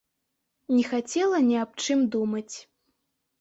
Не 0.75 0.83
хацела 0.93 1.41
ні 1.49 1.59
аб 1.65 1.77
чым 1.85 1.99
думаць. 2.17 2.55